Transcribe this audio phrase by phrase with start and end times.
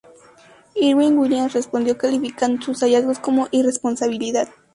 [0.73, 4.49] Irwing-Williams respondió calificando sus hallazgos como una "irresponsabilidad".